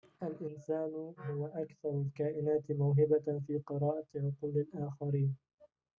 [0.23, 5.37] الإنسان هو أكثر الكائنات موهبةً في قراءة عقول الآخرين